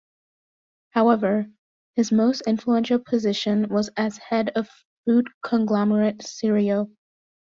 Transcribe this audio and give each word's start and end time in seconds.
However, 0.89 1.51
his 1.93 2.11
most 2.11 2.41
influential 2.47 2.97
position 2.97 3.69
was 3.69 3.91
as 3.95 4.17
head 4.17 4.49
of 4.55 4.67
food 5.05 5.27
conglomerate 5.43 6.23
Cirio. 6.23 6.89